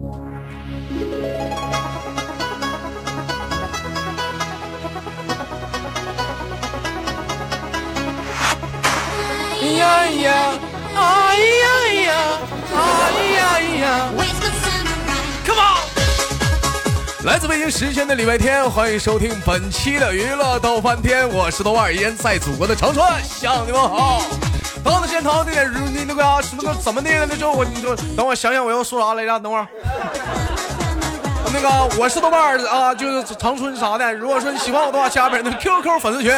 [0.00, 0.06] 呀
[10.06, 10.52] 呀，
[10.96, 12.14] 哎呀呀，
[12.74, 12.78] 哎
[13.36, 14.10] 呀呀
[15.44, 15.76] ，Come on！
[17.26, 24.22] 来自北京时间的礼拜天，欢迎收听本期的娱乐逗翻天，我是豆瓣儿，在祖国的长春向你们好。
[25.22, 27.26] 到了现场，那点你那个什么个怎么的了？
[27.28, 29.38] 那就我你说，等我想想我要说啥来着？
[29.40, 29.66] 等会儿。
[31.52, 34.14] 那个我是豆瓣儿啊，就是长春啥的。
[34.14, 36.32] 如果说你喜欢我的话，加本人 QQ 粉丝群。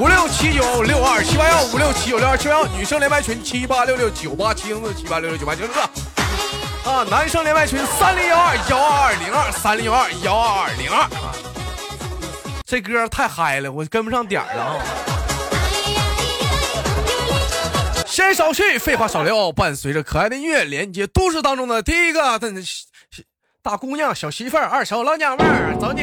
[0.00, 11.36] 五六七九六二七八幺五六七九六二七八幺，女生连麦群七八六六九八七零四七八六六九八七零四啊，男生连麦群三零幺二幺二二零二三零幺二幺二二零二啊。
[12.66, 15.09] 这歌太嗨了，我跟不上点儿了啊。
[18.20, 22.38] 先少去，废话少聊，伴随着可爱的音乐，连接都市当中的第一个
[23.62, 26.02] 大姑娘、小媳妇儿、二手老娘们儿，走你！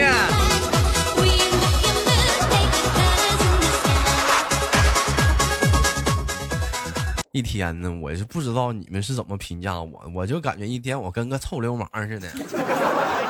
[7.31, 12.27] 一天呢，我是不知道你们是怎么评价我，我就感觉一天我跟个臭流氓似的，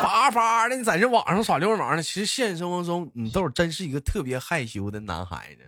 [0.02, 0.78] 叭叭的。
[0.78, 5.68] 你在这网上耍流氓呢，其实现实生活中你都是真是一个特别害羞的男孩子。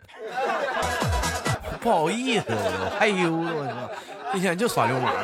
[1.82, 5.14] 不好意思，我害羞，我操，一天就耍流氓。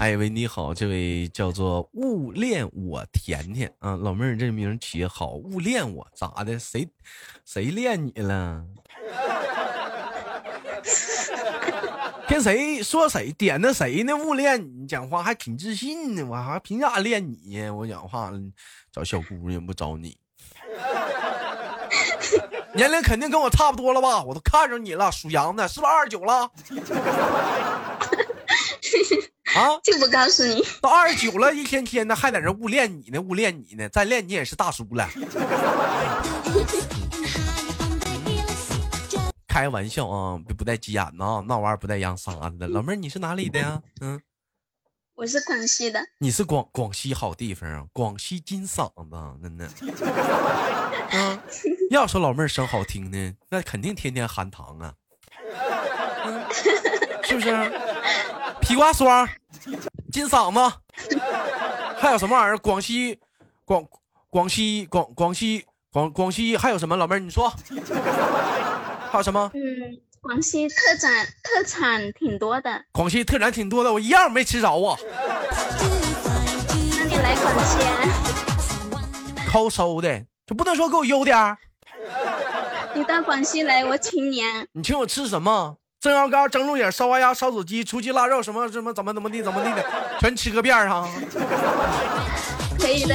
[0.00, 6.58] 哎喂，你好，这位叫做勿恋我甜甜啊，老妹儿这名起的好，勿恋我咋的？
[6.58, 6.86] 谁
[7.44, 8.64] 谁恋你了？
[12.26, 14.16] 跟谁说谁点的谁呢？
[14.16, 17.68] 勿恋你讲话还挺自信呢，我还凭啥恋你？
[17.70, 18.32] 我讲话
[18.92, 20.18] 找小姑娘不找你，
[22.74, 24.22] 年龄肯定跟我差不多了吧？
[24.24, 26.50] 我都看着你了，属羊的，是不是二十九了？
[29.54, 29.78] 啊！
[29.84, 35.08] 就不告诉你，都二十九了，一天天的还在这误恋你呢，误恋你呢，再恋你也是大叔了。
[39.46, 42.66] 开玩笑啊，不不带急眼呐，那玩意儿不带扬沙子的。
[42.66, 43.80] 老妹儿，你是哪里的呀？
[44.00, 44.20] 嗯，
[45.14, 46.00] 我是广西的。
[46.18, 49.68] 你是广广西好地方啊，广西金嗓子，真的。
[51.12, 51.40] 嗯，
[51.90, 54.92] 要说老妹儿声好听呢，那肯定天天含糖啊，
[57.22, 57.72] 是不是？
[58.60, 59.28] 皮瓜霜，
[60.10, 60.78] 金嗓子，
[61.98, 62.58] 还有什么玩意儿？
[62.58, 63.20] 广西，
[63.64, 63.86] 广
[64.30, 66.96] 广西广广西广广西还有什么？
[66.96, 67.48] 老妹儿你说，
[69.10, 69.48] 还有什么？
[69.54, 72.82] 嗯，广西特产特产挺多的。
[72.92, 74.96] 广西特产挺多的，我一样没吃着啊。
[76.96, 77.76] 那你来广西？
[79.46, 81.58] 抠搜的，就不能说给我邮点儿？
[82.94, 84.40] 你到广西来，我请你。
[84.72, 85.76] 你请我吃什么？
[86.00, 89.84] 蒸羊羔、蒸鹿眼、烧花鸭、烧子鸡、出鸡腊肉，什么什么怎么怎么地怎么地的，
[90.20, 91.06] 全吃个遍哈。
[92.80, 93.14] 可以的。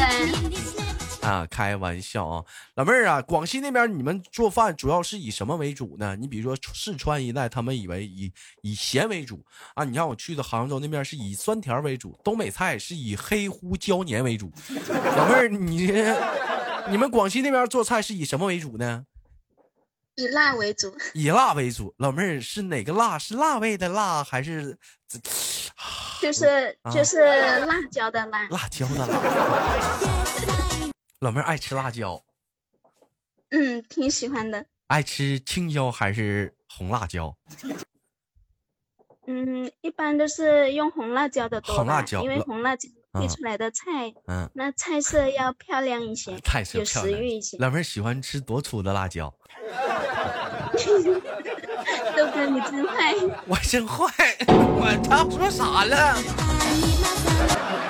[1.29, 2.43] 啊， 开玩笑啊，
[2.75, 6.15] 老妹儿啊，广西那边你们做饭主要是以什么为主呢？
[6.15, 8.31] 你比如说四川一带，他们以为以
[8.61, 9.45] 以咸为主
[9.75, 9.83] 啊。
[9.83, 14.51] 你像我去的杭州那边是以酸甜为主，东北菜是以黑胡椒黏为主。
[14.89, 15.91] 老妹儿，你
[16.89, 19.05] 你们广西那边做菜是以什么为主呢？
[20.15, 21.93] 以辣为主，以辣为主。
[21.97, 23.17] 老妹儿是哪个辣？
[23.17, 24.77] 是辣味的辣，还是
[26.21, 27.23] 就是就是
[27.65, 28.47] 辣椒的辣？
[28.49, 30.18] 辣椒的辣。
[31.19, 32.23] 老妹儿爱吃辣椒，
[33.49, 34.65] 嗯，挺喜欢的。
[34.87, 37.35] 爱吃青椒还是红辣椒？
[39.27, 47.57] 嗯，一般都是用红辣椒的多，红辣椒，因为红辣椒配出来的菜，嗯，那菜色要漂亮一些，菜色有食欲一些。
[47.57, 49.29] 老妹儿喜欢吃多粗的辣椒？
[52.15, 53.13] 豆哥，你真坏！
[53.45, 54.05] 我真坏！
[54.47, 56.15] 我他说啥了？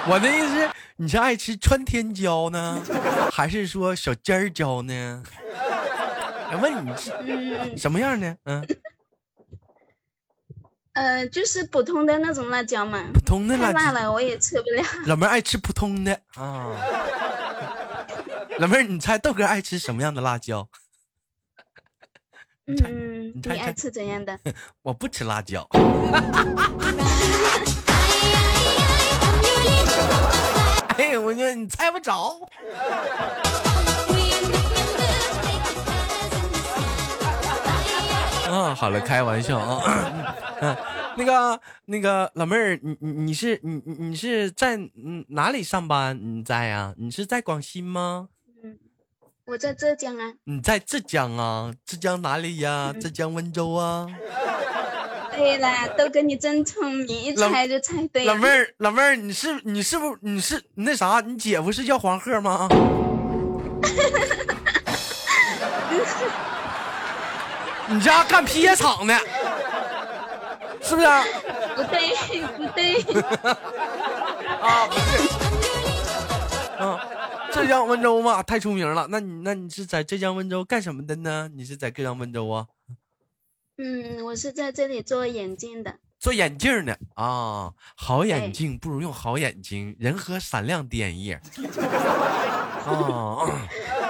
[0.09, 2.81] 我的意思，你是爱吃川天椒呢，
[3.31, 5.23] 还是说小尖椒呢？
[6.51, 7.13] 我问你是
[7.77, 8.35] 什么样的？
[8.45, 8.67] 嗯，
[10.93, 13.03] 呃，就是普通的那种辣椒嘛。
[13.13, 14.83] 普通的辣椒辣了我也吃不了。
[15.05, 16.75] 老妹儿爱吃普通的啊。
[18.57, 20.67] 老妹儿，你猜豆哥爱吃什么样的辣椒？
[22.65, 24.37] 嗯，你爱吃怎样的？
[24.81, 25.67] 我不吃辣椒。
[30.97, 32.39] 哎，我觉得你猜不着。
[38.49, 39.83] 啊，好了，开玩笑啊。
[40.61, 40.75] 嗯，
[41.15, 46.19] 那个那个老妹儿，你你你是你是在嗯哪里上班？
[46.19, 46.93] 你在呀？
[46.97, 48.29] 你是在广西吗？
[49.45, 51.73] 我在浙江啊，你在浙江啊？
[51.85, 52.93] 浙江哪里呀？
[52.99, 54.07] 浙江温州啊？
[55.39, 58.33] 对了，都跟你真聪明，一猜就猜对了。
[58.33, 61.21] 老妹儿，老妹儿，你是你是不你是那啥？
[61.25, 62.67] 你姐夫是叫黄鹤吗？
[67.87, 69.17] 你家干皮鞋厂的，
[70.81, 71.07] 是不是？
[71.75, 73.01] 不对，不对。
[74.61, 75.17] 啊，不是。
[76.81, 76.99] 嗯，
[77.51, 79.07] 浙江温州嘛，太出名了。
[79.09, 81.49] 那你那你是在浙江温州干什么的呢？
[81.55, 82.65] 你是在浙江温州啊？
[83.81, 85.95] 嗯，我是在这里做眼镜的。
[86.19, 91.35] 做眼镜的啊，好眼镜不如用好眼睛，人和闪亮点液。
[92.85, 93.47] 啊，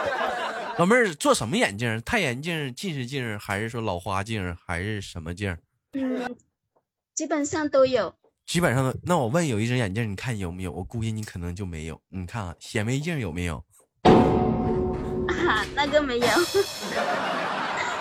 [0.79, 2.01] 老妹儿做什么眼镜？
[2.01, 5.55] 太阳镜、近视镜，还是说老花镜，还是什么镜？
[5.93, 6.35] 嗯，
[7.13, 8.15] 基本上都有。
[8.47, 10.71] 基本上，那我问有一只眼镜，你看有没有？
[10.71, 12.01] 我估计你可能就没有。
[12.09, 13.63] 你看啊，显微镜有没有？
[14.05, 16.27] 啊，那个没有。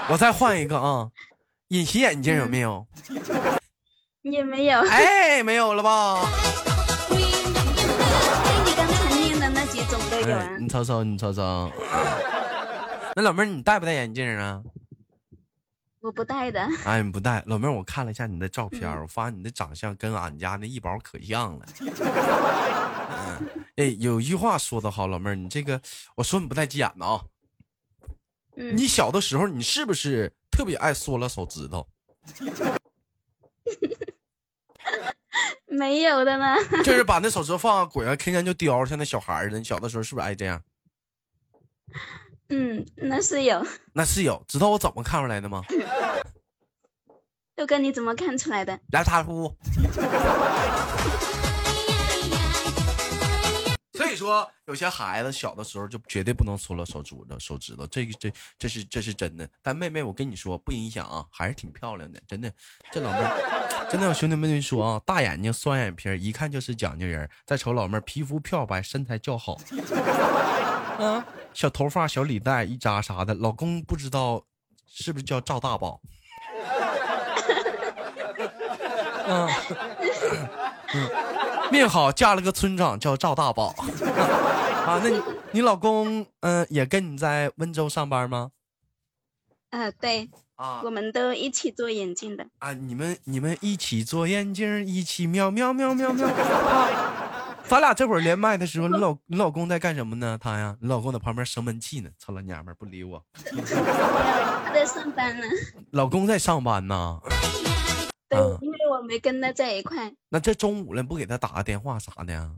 [0.09, 1.11] 我再换一个啊。
[1.69, 2.87] 隐形眼镜有没有？
[4.23, 4.81] 也没有。
[4.88, 6.20] 哎，没有了吧？
[7.11, 10.56] 你刚才念的那几种都有啊。
[10.59, 11.70] 你瞅瞅，你瞅瞅。
[13.15, 14.62] 那老妹儿，你戴不戴眼镜啊？
[16.00, 16.67] 我不戴的。
[16.87, 17.43] 哎，你不戴。
[17.47, 21.67] 老妹儿，我看了一下你的照片，我发现你的长相跟俺家那一宝可像了。
[21.81, 25.81] 嗯哎，有一句话说的好，老妹儿，你这个，
[26.17, 27.20] 我说你不带急眼呢啊。
[28.72, 30.32] 你小的时候，你是不是？
[30.50, 31.87] 特别爱缩了手指头，
[35.66, 36.56] 没有的呢。
[36.82, 39.58] 就是把那手指头放滚上，天天就叼，像那小孩似的。
[39.58, 40.60] 你小的时候是不是爱这样？
[42.49, 44.43] 嗯，那是有，那是有。
[44.49, 45.62] 知道我怎么看出来的吗？
[47.55, 48.81] 豆哥，你怎么看出来的？
[48.90, 49.55] 来，他呼。
[54.19, 59.49] 说，有些孩子小的时候就绝对不能搓了手指头，手指头，这这这是这是真的。
[59.62, 62.53] 但妹妹，我跟你说，不影响啊，还是挺漂亮的，真的。
[62.93, 63.19] 这老妹，
[63.91, 67.31] 真的，兄弟们你说啊，大眼睛，双眼皮，一看就是讲究人。
[67.47, 69.56] 再瞅老妹，皮肤漂白，身材较好，
[70.99, 71.25] 啊，
[71.55, 73.32] 小头发，小领带一扎啥的。
[73.35, 74.44] 老公不知道
[74.87, 76.00] 是不是叫赵大宝？
[79.29, 79.49] 嗯。
[81.73, 83.75] 命好，嫁了个村长，叫赵大宝。
[84.87, 85.23] 啊，那你
[85.53, 88.50] 你老公嗯也跟你在温州上班吗？
[89.70, 92.47] 啊，对啊，我们都一起做眼镜的。
[92.59, 96.26] 啊，你们你们一起做眼镜，一起喵喵喵喵喵。
[96.26, 100.38] 啊， 咱俩这会儿连麦的时候，你老你老公在干什么呢？
[100.41, 102.09] 他呀，你老公在旁边生闷气呢。
[102.19, 103.23] 操老娘们不理我。
[103.44, 105.47] 他在上班呢。
[105.91, 107.20] 老公在上班呢。
[108.31, 110.12] 对，因为我没跟他在一块。
[110.29, 112.50] 那这中午了，不给他打个电话啥的？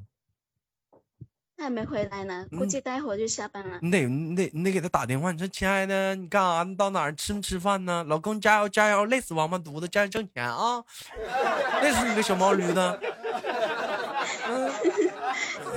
[1.56, 3.78] 他还没回来呢，估计待会儿就下班了。
[3.82, 6.62] 你得你得你得给他打电话，你说亲爱的，你干啥？
[6.64, 8.02] 你到哪儿吃没吃饭呢？
[8.08, 10.82] 老公加油加油，累死王八犊子，加油挣钱啊！
[11.82, 12.74] 累死你个小毛驴子！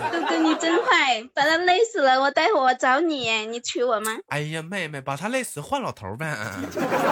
[0.09, 4.17] 哥哥你真坏，把他累死了，我待会儿我找你，你娶我吗？
[4.29, 6.33] 哎呀，妹妹，把他累死换老头呗。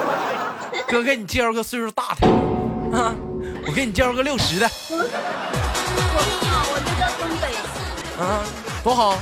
[0.87, 2.27] 哥给你介绍个岁数大的。
[2.97, 3.13] 啊！
[3.67, 4.67] 我给你介绍个六十的。
[4.89, 4.97] 我
[6.67, 7.43] 我就在东北。
[8.21, 8.43] 啊，
[8.83, 9.17] 多好！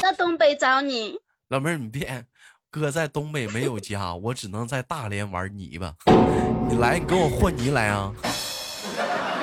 [0.00, 1.18] 在东北找你。
[1.48, 2.24] 老妹儿，你别，
[2.70, 5.94] 哥在东北没有家，我只能在大连玩泥巴。
[6.68, 8.12] 你来，你跟我和泥来啊！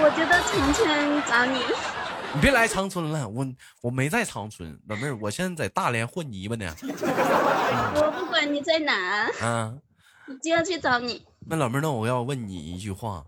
[0.01, 1.59] 我就在长春找你。
[2.33, 3.47] 你别来长春了，我
[3.81, 6.73] 我没在长春，老妹儿，我现在在大连和泥巴呢。
[6.81, 9.73] 我不管你在哪，啊，
[10.27, 11.25] 我就要去找你。
[11.47, 13.23] 那老妹儿，那我要问你一句话。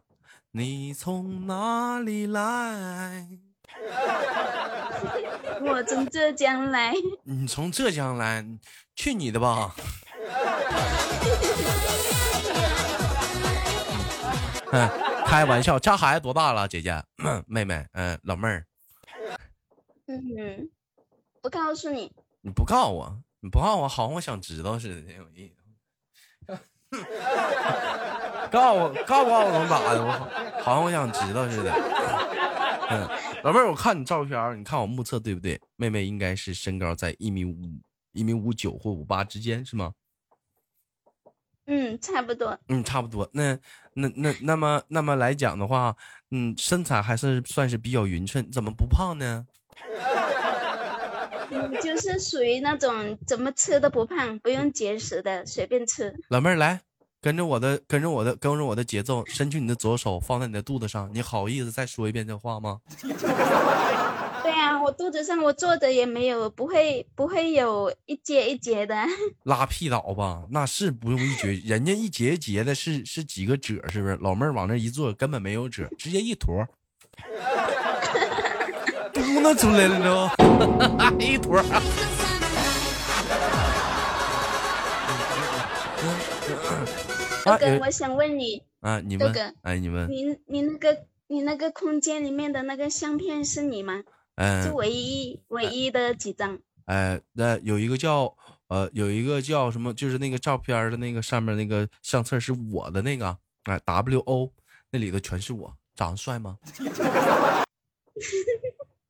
[0.53, 3.25] 你从哪里来？
[5.63, 6.93] 我从浙江来。
[7.23, 8.45] 你从浙江来？
[8.93, 9.73] 去你的吧！
[14.73, 14.89] 嗯，
[15.25, 15.79] 开玩笑。
[15.79, 17.01] 家孩子多大了，姐姐、
[17.47, 17.85] 妹妹？
[17.93, 18.65] 嗯，老妹儿。
[20.07, 20.69] 嗯，
[21.41, 22.11] 不告诉你。
[22.41, 23.23] 你不告诉我？
[23.39, 25.60] 你不告诉我，好像我想知道似的，挺有意思。
[28.51, 30.03] 告诉我，告诉我能咋的？
[30.03, 30.11] 我
[30.61, 31.71] 好像我想知道似的。
[32.89, 33.07] 嗯，
[33.43, 35.59] 老妹儿，我看你照片，你看我目测对不对？
[35.77, 37.55] 妹妹应该是身高在一米五、
[38.11, 39.93] 一米五九或五八之间，是吗？
[41.67, 42.59] 嗯，差不多。
[42.67, 43.29] 嗯，差不多。
[43.31, 43.57] 那、
[43.93, 45.95] 那、那、那么、那么来讲的话，
[46.31, 49.45] 嗯，身材还是算是比较匀称，怎么不胖呢？
[51.81, 56.13] 就是属于那种怎么吃都不胖，不用节食的，随便吃。
[56.29, 56.81] 老妹儿来，
[57.21, 61.09] 跟着我的，跟着我的，跟着我的节奏，伸出你的左手，放在你的肚子上。
[61.13, 62.79] 你好意思再说一遍这话吗？
[64.43, 68.95] 对呀，我肚子上我坐着也没有，不会不会有一节一节的。
[69.43, 74.17] 拉屁倒吧，那是不用一节，人家一节一节的是是几个褶，是不是？
[74.21, 76.67] 老妹儿往那一坐，根本没有褶，直接一坨，
[79.13, 80.29] 嘟囔出来了都，
[81.19, 81.61] 一坨。
[87.43, 94.03] 豆哥，我想问你啊，你们，哎，你们，你你那个你那个空间里面的那个相片是你吗？
[94.35, 96.59] 嗯，就唯一唯一的几张。
[96.85, 98.35] 哎，那有一个叫
[98.67, 104.51] 呃，有一个叫什么，就是那个照片的那个上面那个相册是我的那个，哎，W O，
[104.91, 106.57] 那里头全是我，长得帅吗？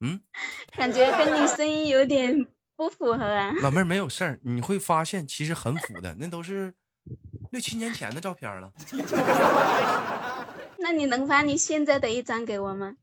[0.01, 0.19] 嗯，
[0.75, 3.51] 感觉跟你声音有点不符合啊。
[3.61, 6.73] 老妹儿没有事儿，你会发现其实很符的，那都是。
[7.51, 8.71] 六七年前的照片了，
[10.77, 12.93] 那你能发你现在的一张给我吗？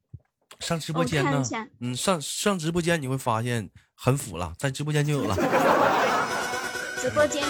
[0.60, 1.44] 上直播间呢？
[1.80, 5.34] 嗯，上上直播间你会发现很腐了，在直播间就有了。
[7.02, 7.42] 直播间。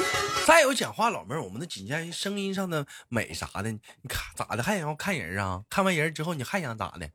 [0.46, 3.78] 再有讲话，老妹儿，我们的仅限于声音上的美啥的，你
[4.08, 4.62] 看咋的？
[4.62, 5.62] 还想要看人啊？
[5.68, 7.08] 看完人之后你还想咋的？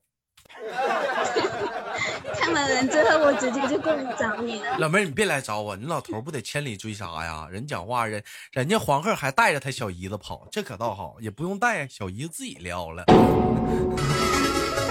[2.90, 4.78] 之后，我直接就过来找你了。
[4.78, 7.48] 老妹儿，你别来找我，你老头不得千里追杀呀？
[7.50, 13.04] 人讲话，人人家黄鹤还带着他小姨子跑，这可倒好，也不用带，小姨子自己撩了。
[13.06, 13.14] 他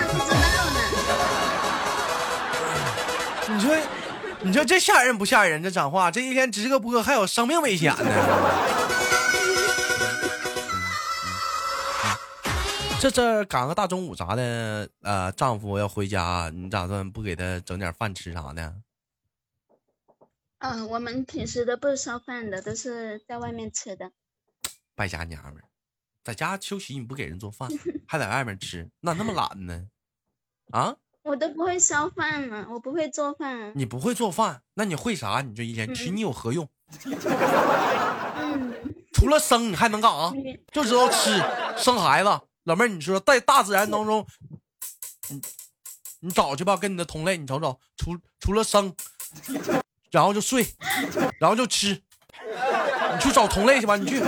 [0.08, 0.38] 不知道
[0.72, 0.80] 呢。
[3.54, 3.76] 你说，
[4.40, 5.62] 你说这吓人不吓人？
[5.62, 8.04] 这讲话，这一天直个播还有生命危险呢。
[13.02, 18.76] 这这赶个大中午啥的，呃，丈夫要回家，你打算不给他整点饭吃啥的？
[20.58, 24.12] 嗯，我们平时都不烧饭的，都是在外面吃的。
[24.94, 25.64] 败家娘们儿，
[26.22, 27.68] 在家休息你不给人做饭，
[28.06, 29.88] 还在外面吃，那那么懒呢？
[30.70, 30.94] 啊？
[31.24, 33.72] 我都不会烧饭呢，我不会做饭。
[33.74, 35.40] 你不会做饭，那你会啥？
[35.40, 36.68] 你这一天吃你有何用？
[38.38, 38.72] 嗯。
[39.12, 40.32] 除了生，你还能干啥？
[40.70, 41.42] 就知道吃，
[41.76, 42.30] 生孩子。
[42.64, 44.26] 老妹儿，你说在大自然当中，
[45.28, 45.40] 你
[46.20, 48.94] 你找去吧，跟你的同类，你瞅瞅，除除了生，
[50.10, 50.64] 然后就睡，
[51.40, 54.22] 然后就吃，你去找同类去吧，你去。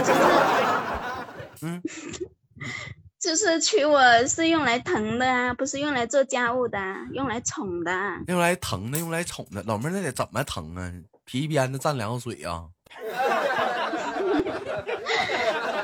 [1.62, 1.80] 嗯，
[3.20, 6.78] 就是娶我是用来疼的啊，不是用来做家务的，
[7.12, 7.92] 用来宠的。
[8.26, 10.92] 用来疼的，用来宠的，老妹儿那得怎么疼啊？
[11.24, 12.64] 皮鞭子蘸凉水啊？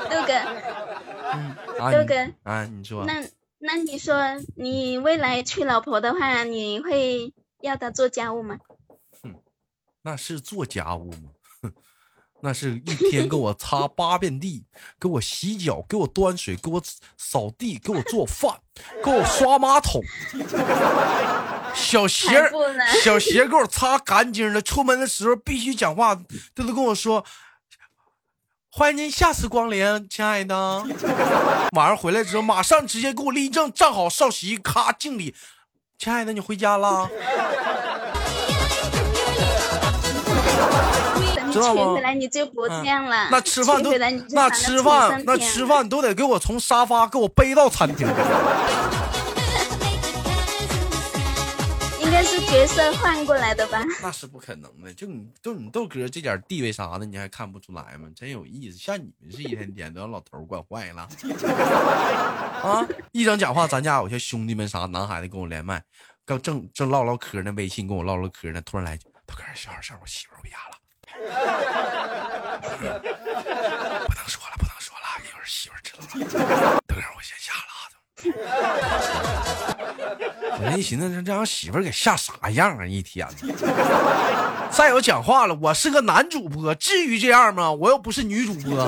[0.09, 0.33] 六哥。
[1.89, 3.23] 豆哥，啊，你说，那
[3.59, 4.21] 那你说，
[4.57, 8.57] 你未来娶老婆的话，你会要她做家务吗？
[9.23, 9.35] 哼，
[10.01, 11.29] 那是做家务吗？
[11.61, 11.71] 哼，
[12.41, 14.65] 那是一天给我擦 八遍地，
[14.99, 16.81] 给我洗脚，给我端水，给我
[17.17, 18.59] 扫地，给我做饭，
[19.03, 20.03] 给我刷马桶。
[21.73, 22.27] 小鞋
[23.01, 26.13] 小鞋给我擦干净了，出门的时候必须讲话，
[26.53, 27.25] 他都跟我说。
[28.73, 30.55] 欢迎您下次光临，亲爱的。
[31.75, 35.35] 晚上回来之后，马上直接给我立正，站好，少席，咔敬礼。
[35.99, 37.09] 亲爱的，你回家了。
[41.51, 41.93] 知道吗？
[41.95, 43.27] 回来你就不这样了。
[43.29, 43.91] 那吃饭都
[44.29, 48.07] 那吃饭那吃饭都得给我从沙发给我背到餐厅。
[52.11, 53.81] 应该是角色换过来的吧？
[54.01, 58.11] 那是不可能的，就你就你豆哥这点地位啥的，你还看不出来吗？
[58.13, 61.07] 真有意思，像你们是一天天都让老头惯坏了
[62.63, 62.85] 啊！
[63.13, 65.81] 一整讲话，咱家有些兄弟们啥男孩子跟我连麦，
[66.25, 71.90] 刚正正唠唠嗑呢，微信跟我唠唠嗑呢，突然来句：“豆哥，小点声，我媳妇回家了。”
[80.71, 82.85] 我一寻思，这这让媳妇儿给吓啥样啊？
[82.85, 83.27] 一天，
[84.71, 87.69] 再有讲话了，我是个男主播，至于这样吗？
[87.71, 88.77] 我又不是女主播。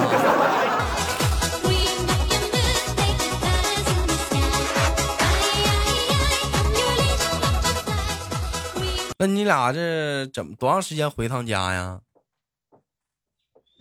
[9.20, 12.00] 那你俩这怎么多长时间回趟家呀？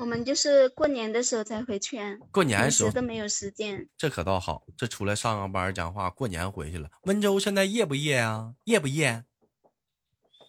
[0.02, 3.88] 我们就是过年的时候才回去啊，过年的时候都没有时间。
[3.96, 6.90] 这可倒好，这出来上个班讲话，过年回去了。
[7.02, 8.52] 温州现在热不热啊？
[8.64, 9.22] 热不热？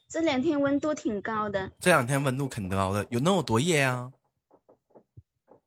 [0.10, 1.72] 这两天温度挺高的。
[1.79, 4.12] 这两天温度挺高的，有能有多热呀？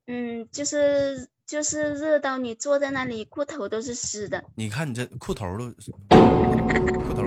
[0.09, 4.43] 嗯，就是就是热到你坐在那里，裤头都是湿的。
[4.57, 5.71] 你看你这裤头都，
[6.11, 7.23] 裤头。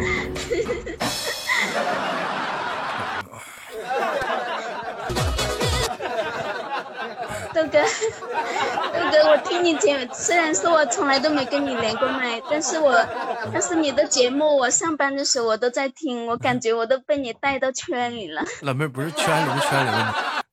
[7.60, 13.06] 豆哥，豆哥，我听你节，虽然说我从来都没跟你连过麦，但是我，
[13.52, 18.42] 但是你的节目，我上班的时候我都在听，我感觉我都被你带到圈里了。
[18.62, 19.92] 老妹儿不是圈里圈里，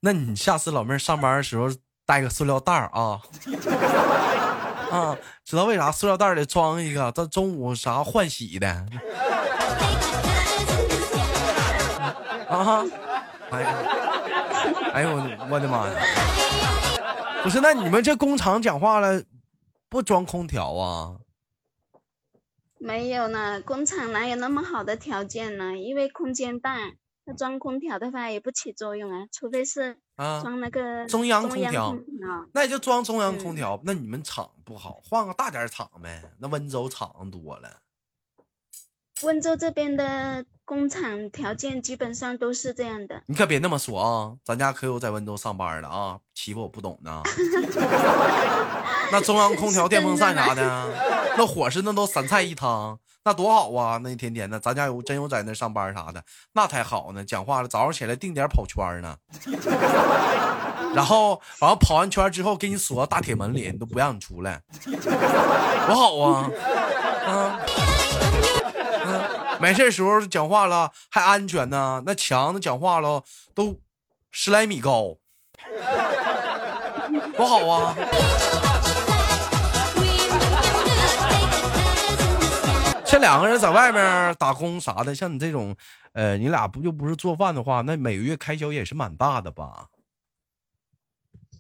[0.01, 1.69] 那你下次老妹儿上班的时候
[2.05, 3.21] 带个塑料袋儿啊，
[4.91, 8.67] 啊，知道为啥塑料袋里装一个，到中午啥换洗的。
[12.51, 12.85] 啊！
[13.51, 13.69] 哎呀，
[14.93, 15.93] 哎呦我我的妈呀！
[17.47, 19.23] 不是，那你们这工厂讲话了，
[19.89, 21.17] 不装空调啊？
[22.81, 25.79] 没有呢，工厂哪有那么好的条件呢？
[25.79, 26.77] 因为空间大，
[27.25, 31.97] 那装空调的话也不起作用啊，除非是装那个中央空调。
[32.53, 33.81] 那也就装中央空调。
[33.85, 36.25] 那你们厂不好，换个大点厂呗。
[36.41, 37.81] 那温州厂多了。
[39.23, 43.23] 温州这边的工厂条件基本上都是这样的。
[43.27, 47.23] 你可别那么说啊，咱家可有在温州上班的啊，欺负我不懂呢。
[49.13, 54.01] 那中央空调、电风扇啥的，那伙食那都三菜一汤，那多好啊！
[54.03, 56.21] 那一天天的，咱家有真有在那上班啥的，
[56.53, 57.25] 那才好呢。
[57.25, 59.17] 讲话了，早上起来定点跑圈呢，
[60.97, 64.61] 然后完了跑完圈之后给你锁到大铁门里，都不让你出来，
[65.87, 66.51] 多好啊！
[67.25, 67.61] 啊。
[69.61, 73.23] 没事时候讲话了还安全呢，那墙那讲话了
[73.55, 73.81] 都
[74.31, 75.17] 十来米高，
[77.37, 77.97] 多好啊！
[83.07, 85.75] 这两个人在外面打工啥的，像你这种，
[86.13, 89.87] 呃，你俩不就不是做饭的话，那每个月开销也是蛮大的吧？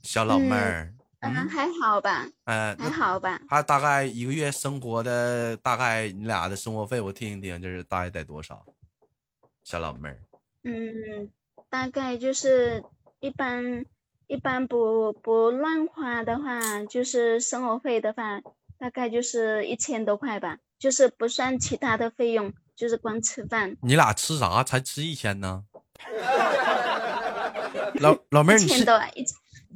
[0.02, 0.95] 小老妹儿。
[1.20, 2.26] 还好吧。
[2.44, 3.40] 嗯，还好吧。
[3.49, 8.64] 他大概一个月生活的大概你俩的生活费，我听一听，就是大概得多少？
[9.64, 10.18] 小老妹儿。
[10.62, 11.30] 嗯，
[11.68, 12.85] 大概就是
[13.20, 13.85] 一般
[14.26, 18.40] 一般不不乱花的话，就是生活费的话，
[18.78, 23.76] 大概就是一千多块吧，就是不算其他的费用，就是光吃饭。
[23.82, 25.64] 你俩吃啥才吃一千呢？
[28.00, 29.25] 老老妹儿，你一千多一。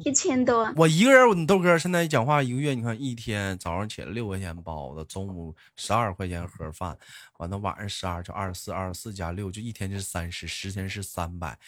[0.04, 6.96] 一千多，我一个人，你豆哥现在讲话一个月，你看一天早上起来六块钱包子，中午十二块钱盒饭，
[7.38, 11.58] 完了晚上十二就二十四，二十四加六就一天就是三十，十天是三百，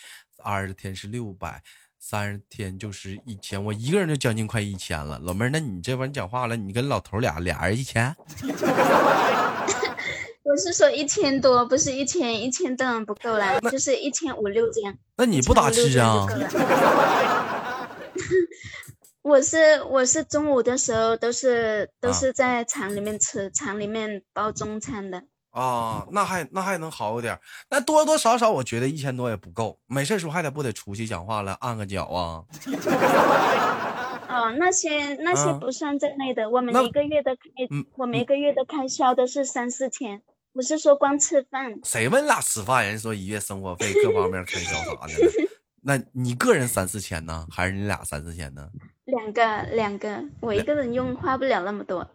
[0.42, 1.62] 二十天是六百，
[1.98, 5.18] 三十天就是一千，我一个人就将近快一千了。
[5.18, 8.14] 老妹儿，那你这玩意讲话了，你跟老头俩俩人一千？
[10.44, 14.94] 我是说一千多，不是一千，一千当然不够了，就是一千五六这样。
[15.16, 16.26] 那你不打吃啊？
[19.22, 27.38] 我是我是中午的时候都是都是在厂里面吃，厂里面包中餐的啊，那还那还能好一点，
[27.70, 32.42] 那多多少少我觉得一千多也不够，没事时候还得不得出去讲话了，按个脚啊。
[34.28, 37.42] 哦，那些那些不算在内的，我们一个月的开，
[37.96, 40.22] 我们一个月的开销都是三四千，
[40.54, 41.78] 不是说光吃饭。
[41.84, 42.84] 谁问俩吃饭？
[42.86, 45.12] 人说一月生活费各方面开销啥的。
[45.84, 48.70] 那你个人三四千呢，还是你俩三四千呢？
[49.04, 52.08] 两个，两个，我一个人用花不了那么多。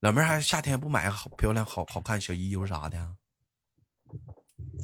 [0.00, 2.96] 老妹儿，还夏天不买个好漂亮、好好看小衣服啥的？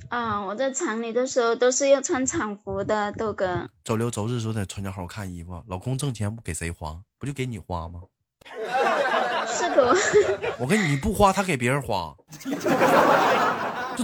[0.08, 3.70] 啊，我在厂里的时候都是要穿厂服的，豆哥。
[3.84, 5.62] 周六周日都得穿件好看衣服。
[5.68, 7.00] 老公挣钱不给谁花？
[7.16, 8.00] 不就给你花吗？
[9.46, 9.94] 是的。
[10.58, 12.16] 我跟你不花，他给别人花。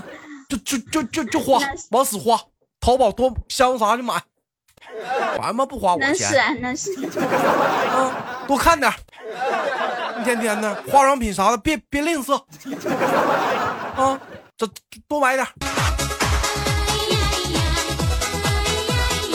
[0.48, 1.58] 就就就就就就花，
[1.90, 2.40] 往死花。
[2.86, 4.14] 淘宝多香啥就买，
[5.38, 6.08] 完嘛不花我钱。
[6.08, 6.92] 那是啊，那是。
[7.18, 8.92] 啊，多看点，
[10.20, 12.36] 一天天的化妆品啥的，别别吝啬。
[13.96, 14.20] 啊，
[14.56, 14.70] 这
[15.08, 15.44] 多买点。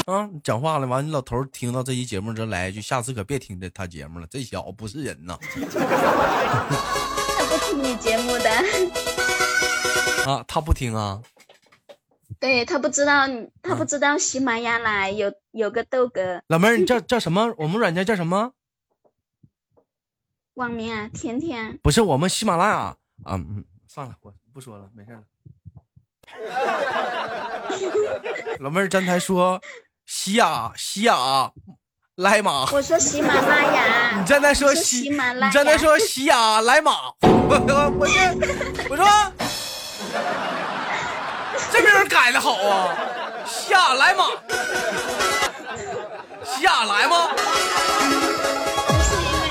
[0.06, 5.38] 啊，讲话了，完你老头听到这期节目之后来一句，下次可别听这他节目了，这小子不是人呐。
[5.52, 8.50] 他不听你节目的。
[10.26, 11.20] 啊，他不听啊。
[12.42, 13.28] 对他不知道，
[13.62, 16.42] 他不知道喜马拉雅有有个豆哥。
[16.48, 17.54] 老妹儿，你 叫叫什么？
[17.56, 18.54] 我们软件叫什么？
[20.56, 21.78] 网名啊，甜甜。
[21.84, 22.78] 不是我们喜马拉雅
[23.24, 25.22] 啊，嗯，算了，我不说了，没事了。
[28.60, 29.62] 老妹儿，刚才说
[30.08, 31.52] 喜雅喜雅
[32.16, 32.72] 来马。
[32.72, 34.18] 我说喜马拉雅。
[34.20, 35.48] 你刚才说喜马拉雅。
[35.48, 36.92] 你刚才说喜雅来马。
[37.22, 38.14] 我我我这
[38.90, 39.06] 我说。
[41.72, 42.96] 这名改的好啊，
[43.46, 44.26] 下来嘛？
[46.44, 47.30] 下来吗？
[48.90, 49.46] 那是因为，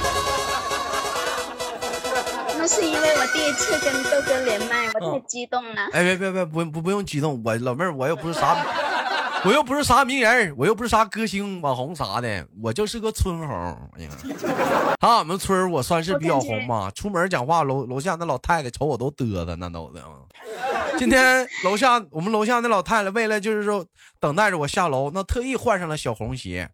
[2.59, 5.83] 那是因为我第一次跟豆哥连麦，我太激动了。
[5.93, 8.57] 哎，别别别，不不不用激动，我老妹儿我又不是啥，
[9.45, 13.91] 我又不是啥名人，我又不是啥歌星、网红啥的，我就是个村红。
[13.99, 14.11] 哎呀，
[15.01, 20.03] 俺们村我算是比较红嘛，出门讲话楼楼下那老太太瞅我都嘚瑟，那都的。
[21.01, 23.87] 今天楼下我们楼下那老太太为了就是说
[24.21, 26.69] 等待着我下楼，那特意换上了小红鞋。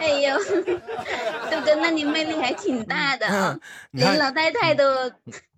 [0.00, 0.36] 哎呦，
[1.48, 3.60] 豆哥，那你魅力还挺大的，
[3.92, 4.82] 连老太太都。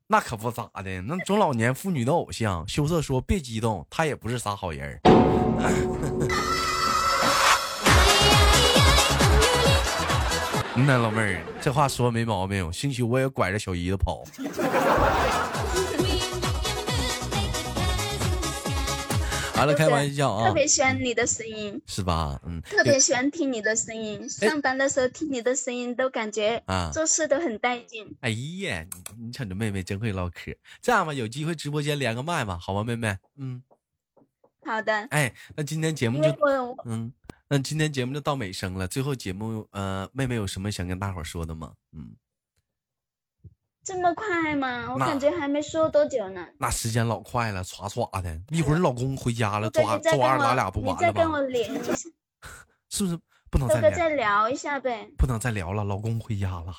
[0.06, 2.68] 那可不咋的，那中老年妇女的偶像。
[2.68, 5.00] 羞涩说：“别激动，她也不是啥好人。
[10.86, 12.70] ”那老妹儿，这话说没毛病。
[12.70, 14.24] 兴许我也拐着小姨子跑。
[19.58, 20.48] 完了，开玩笑啊！
[20.48, 22.40] 特别喜欢你的声音，是吧？
[22.44, 24.28] 嗯，特别喜欢听你的声音。
[24.28, 28.16] 上班的时候听你的声音，都感觉啊，做事都很带劲。
[28.20, 30.54] 哎呀，你你瞅着妹妹真会唠嗑。
[30.80, 33.16] 这样吧，有机会直播间连个麦吧，好吗，妹妹？
[33.36, 33.62] 嗯，
[34.64, 34.92] 好的。
[35.10, 36.28] 哎，那今天节目就
[36.84, 37.12] 嗯，
[37.48, 38.86] 那今天节目就到尾声了。
[38.86, 41.72] 最后节目，呃，妹妹有什么想跟大伙说的吗？
[41.92, 42.14] 嗯。
[43.88, 44.92] 这么快吗？
[44.92, 46.46] 我感觉还没说多久呢。
[46.58, 48.38] 那时间老快了，唰唰的。
[48.50, 50.96] 一会儿老公回家了，抓抓咱俩不完了吗？
[51.00, 51.94] 你再跟我连一下，
[52.90, 53.18] 是不是
[53.50, 53.90] 不能再聊？
[53.90, 55.08] 再聊一下呗。
[55.16, 56.74] 不能再聊了，老公回家了。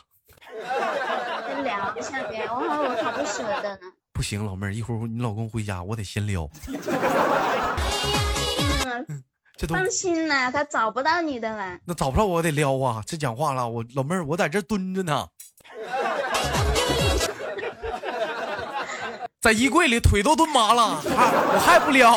[1.48, 3.92] 再聊一下呗，我好我好不舍得呢。
[4.14, 6.48] 不行，老妹儿，一会儿你老公回家，我得先撩。
[9.08, 9.24] 嗯，
[9.68, 11.80] 放心啦，他找不到你的了。
[11.86, 13.02] 那找不到我得撩啊！
[13.04, 15.28] 这讲话了，我老妹儿，我在这蹲着呢。
[19.42, 22.12] 在衣柜里腿都蹲麻了，我还不撩。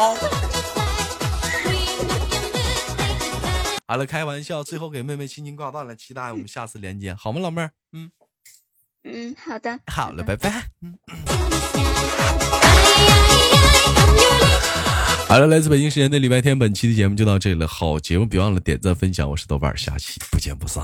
[3.86, 7.70] 好了，开玩笑，最后给妹妹轻轻挂断了，期待我们下次连接，好吗，老妹儿？
[7.92, 8.10] 嗯
[9.04, 9.78] 嗯，好的。
[9.86, 10.64] 好了，拜拜。
[10.82, 10.98] 嗯。
[15.28, 17.68] 好了，来自北京时间的礼拜天，本期的节目就到这里了。
[17.68, 19.30] 好节目，别忘了点赞分享。
[19.30, 20.82] 我是豆瓣，下期不见不散。